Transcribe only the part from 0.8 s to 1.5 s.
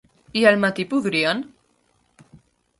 podrien?